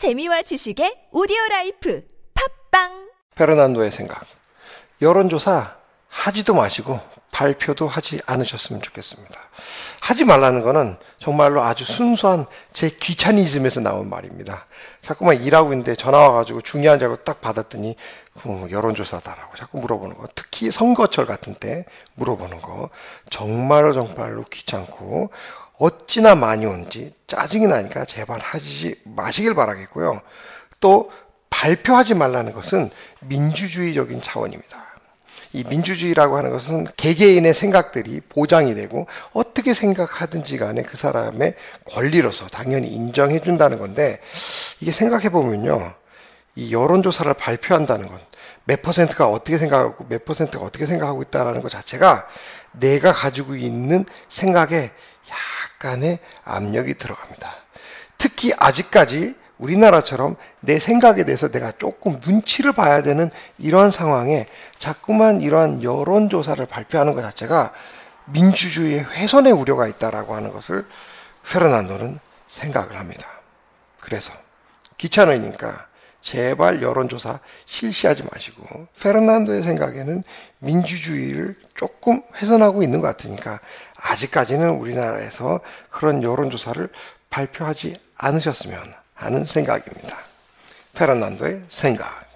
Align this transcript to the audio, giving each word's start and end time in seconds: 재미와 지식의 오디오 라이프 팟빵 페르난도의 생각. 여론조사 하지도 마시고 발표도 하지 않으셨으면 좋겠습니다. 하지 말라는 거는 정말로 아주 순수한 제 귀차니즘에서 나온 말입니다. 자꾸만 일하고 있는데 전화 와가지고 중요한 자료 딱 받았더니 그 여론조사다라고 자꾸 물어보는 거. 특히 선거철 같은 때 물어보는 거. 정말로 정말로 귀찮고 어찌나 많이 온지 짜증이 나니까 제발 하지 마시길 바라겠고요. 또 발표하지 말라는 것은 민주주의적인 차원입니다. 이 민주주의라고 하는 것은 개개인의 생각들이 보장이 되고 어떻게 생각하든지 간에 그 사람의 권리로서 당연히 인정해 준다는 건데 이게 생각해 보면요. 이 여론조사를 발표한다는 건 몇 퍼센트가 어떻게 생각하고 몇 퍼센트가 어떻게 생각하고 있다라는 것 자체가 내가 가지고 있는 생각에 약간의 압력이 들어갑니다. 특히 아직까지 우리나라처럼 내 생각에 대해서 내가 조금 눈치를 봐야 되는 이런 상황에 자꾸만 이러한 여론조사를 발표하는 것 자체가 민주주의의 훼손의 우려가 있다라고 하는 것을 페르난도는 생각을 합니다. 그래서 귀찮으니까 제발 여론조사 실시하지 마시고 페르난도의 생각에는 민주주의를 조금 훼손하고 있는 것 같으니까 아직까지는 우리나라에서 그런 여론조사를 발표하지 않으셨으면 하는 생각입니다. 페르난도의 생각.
재미와 0.00 0.40
지식의 0.40 1.08
오디오 1.12 1.36
라이프 1.50 2.02
팟빵 2.70 3.10
페르난도의 3.34 3.90
생각. 3.90 4.24
여론조사 5.02 5.76
하지도 6.08 6.54
마시고 6.54 6.98
발표도 7.32 7.86
하지 7.86 8.18
않으셨으면 8.24 8.80
좋겠습니다. 8.80 9.38
하지 10.00 10.24
말라는 10.24 10.62
거는 10.62 10.96
정말로 11.18 11.60
아주 11.60 11.84
순수한 11.84 12.46
제 12.72 12.88
귀차니즘에서 12.88 13.80
나온 13.80 14.08
말입니다. 14.08 14.64
자꾸만 15.02 15.42
일하고 15.42 15.74
있는데 15.74 15.94
전화 15.96 16.16
와가지고 16.16 16.62
중요한 16.62 16.98
자료 16.98 17.16
딱 17.16 17.42
받았더니 17.42 17.94
그 18.40 18.68
여론조사다라고 18.70 19.54
자꾸 19.58 19.80
물어보는 19.80 20.16
거. 20.16 20.28
특히 20.34 20.70
선거철 20.70 21.26
같은 21.26 21.54
때 21.56 21.84
물어보는 22.14 22.62
거. 22.62 22.88
정말로 23.28 23.92
정말로 23.92 24.44
귀찮고 24.44 25.30
어찌나 25.80 26.34
많이 26.34 26.66
온지 26.66 27.12
짜증이 27.26 27.66
나니까 27.66 28.04
제발 28.04 28.38
하지 28.38 29.00
마시길 29.04 29.54
바라겠고요. 29.54 30.20
또 30.78 31.10
발표하지 31.48 32.14
말라는 32.14 32.52
것은 32.52 32.90
민주주의적인 33.20 34.22
차원입니다. 34.22 34.86
이 35.52 35.64
민주주의라고 35.64 36.36
하는 36.36 36.50
것은 36.50 36.86
개개인의 36.96 37.54
생각들이 37.54 38.20
보장이 38.20 38.74
되고 38.74 39.08
어떻게 39.32 39.74
생각하든지 39.74 40.58
간에 40.58 40.82
그 40.82 40.96
사람의 40.96 41.54
권리로서 41.86 42.46
당연히 42.46 42.88
인정해 42.88 43.40
준다는 43.40 43.78
건데 43.78 44.20
이게 44.80 44.92
생각해 44.92 45.30
보면요. 45.30 45.94
이 46.54 46.72
여론조사를 46.72 47.32
발표한다는 47.34 48.06
건 48.06 48.30
몇 48.64 48.82
퍼센트가 48.82 49.28
어떻게 49.28 49.58
생각하고 49.58 50.06
몇 50.08 50.24
퍼센트가 50.24 50.64
어떻게 50.64 50.86
생각하고 50.86 51.22
있다라는 51.22 51.62
것 51.62 51.70
자체가 51.70 52.28
내가 52.72 53.12
가지고 53.12 53.56
있는 53.56 54.04
생각에 54.28 54.92
약간의 55.80 56.18
압력이 56.44 56.94
들어갑니다. 56.94 57.54
특히 58.18 58.52
아직까지 58.56 59.34
우리나라처럼 59.58 60.36
내 60.60 60.78
생각에 60.78 61.24
대해서 61.24 61.50
내가 61.50 61.72
조금 61.72 62.20
눈치를 62.24 62.72
봐야 62.72 63.02
되는 63.02 63.30
이런 63.58 63.90
상황에 63.90 64.46
자꾸만 64.78 65.40
이러한 65.40 65.82
여론조사를 65.82 66.64
발표하는 66.66 67.14
것 67.14 67.22
자체가 67.22 67.72
민주주의의 68.26 69.04
훼손의 69.04 69.52
우려가 69.52 69.86
있다라고 69.86 70.34
하는 70.34 70.52
것을 70.52 70.86
페르난도는 71.50 72.18
생각을 72.48 72.96
합니다. 72.98 73.26
그래서 74.00 74.32
귀찮으니까 74.98 75.86
제발 76.22 76.82
여론조사 76.82 77.40
실시하지 77.66 78.24
마시고 78.30 78.86
페르난도의 79.00 79.62
생각에는 79.62 80.22
민주주의를 80.58 81.56
조금 81.74 82.22
훼손하고 82.36 82.82
있는 82.82 83.00
것 83.00 83.08
같으니까 83.08 83.60
아직까지는 83.96 84.70
우리나라에서 84.70 85.60
그런 85.90 86.22
여론조사를 86.22 86.88
발표하지 87.30 87.96
않으셨으면 88.16 88.94
하는 89.14 89.46
생각입니다. 89.46 90.18
페르난도의 90.94 91.62
생각. 91.68 92.29